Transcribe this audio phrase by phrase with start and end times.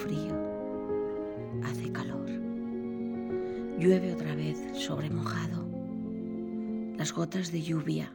[0.00, 0.34] frío,
[1.62, 2.26] hace calor,
[3.78, 5.66] llueve otra vez sobre mojado,
[6.96, 8.10] las gotas de lluvia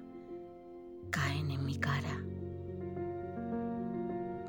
[1.12, 2.24] caen en mi cara,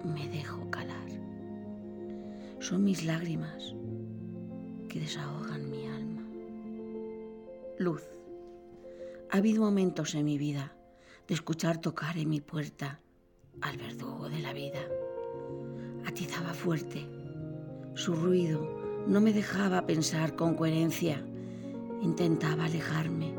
[0.03, 1.09] me dejo calar,
[2.59, 3.75] son mis lágrimas
[4.89, 6.23] que desahogan mi alma.
[7.79, 8.03] Luz,
[9.31, 10.73] ha habido momentos en mi vida
[11.29, 13.01] de escuchar tocar en mi puerta
[13.61, 14.81] al verdugo de la vida.
[16.07, 17.16] Atizaba fuerte
[17.97, 18.61] su ruido
[19.07, 21.25] no me dejaba pensar con coherencia.
[22.03, 23.33] Intentaba alejarme,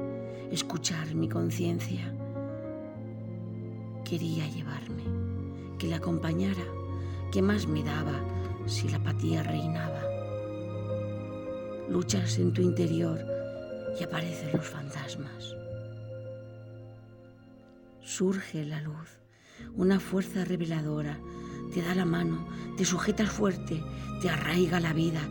[0.51, 2.11] escuchar mi conciencia.
[4.03, 5.03] Quería llevarme,
[5.77, 6.65] que la acompañara,
[7.31, 8.19] que más me daba
[8.65, 10.01] si la apatía reinaba.
[11.87, 13.23] Luchas en tu interior
[13.99, 15.55] y aparecen los fantasmas.
[18.01, 19.19] Surge la luz,
[19.75, 21.19] una fuerza reveladora,
[21.73, 22.45] te da la mano,
[22.77, 23.83] te sujetas fuerte,
[24.21, 25.21] te arraiga la vida.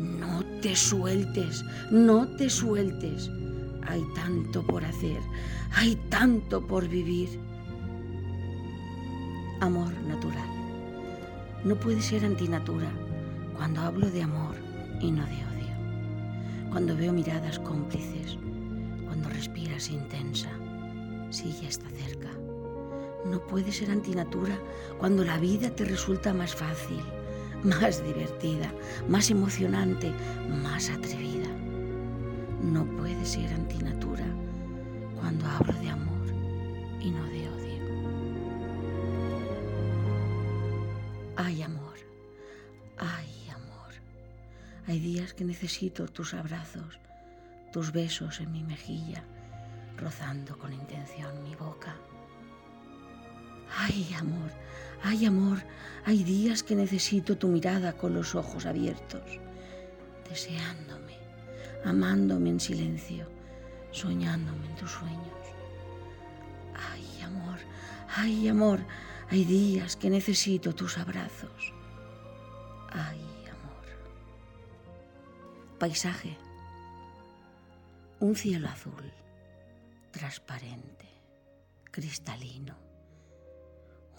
[0.00, 3.30] No te sueltes, no te sueltes.
[3.86, 5.20] Hay tanto por hacer,
[5.72, 7.28] hay tanto por vivir.
[9.60, 10.48] Amor natural.
[11.64, 12.90] No puede ser antinatura
[13.56, 14.54] cuando hablo de amor
[15.00, 16.70] y no de odio.
[16.70, 18.38] Cuando veo miradas cómplices,
[19.06, 20.50] cuando respiras intensa,
[21.30, 22.28] si ya está cerca.
[23.24, 24.58] No puede ser antinatura
[24.98, 27.02] cuando la vida te resulta más fácil,
[27.62, 28.72] más divertida,
[29.08, 30.12] más emocionante,
[30.62, 31.48] más atrevida.
[32.62, 34.24] No puede ser antinatura
[35.20, 36.26] cuando hablo de amor
[37.00, 37.68] y no de odio.
[41.36, 41.94] Ay, amor,
[42.98, 43.92] ay, amor.
[44.86, 46.98] Hay días que necesito tus abrazos,
[47.72, 49.22] tus besos en mi mejilla,
[49.96, 51.77] rozando con intención mi boca.
[53.88, 54.50] Ay, amor,
[55.02, 55.58] ay, amor,
[56.04, 59.22] hay días que necesito tu mirada con los ojos abiertos,
[60.28, 61.16] deseándome,
[61.86, 63.26] amándome en silencio,
[63.90, 65.38] soñándome en tus sueños.
[66.92, 67.58] Ay, amor,
[68.14, 68.80] ay, amor,
[69.30, 71.72] hay días que necesito tus abrazos.
[72.90, 73.86] Ay, amor.
[75.78, 76.36] Paisaje.
[78.20, 79.12] Un cielo azul,
[80.10, 81.08] transparente,
[81.90, 82.87] cristalino.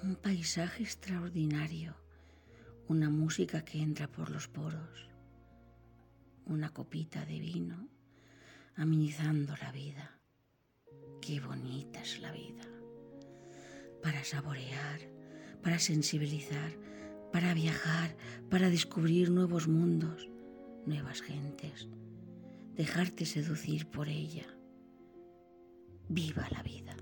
[0.01, 1.93] Un paisaje extraordinario.
[2.87, 5.09] Una música que entra por los poros.
[6.45, 7.89] Una copita de vino
[8.77, 10.17] amenizando la vida.
[11.21, 12.63] Qué bonita es la vida
[14.01, 15.01] para saborear,
[15.61, 16.71] para sensibilizar,
[17.33, 18.15] para viajar,
[18.49, 20.29] para descubrir nuevos mundos,
[20.85, 21.89] nuevas gentes,
[22.75, 24.47] dejarte seducir por ella.
[26.07, 26.95] Viva la vida.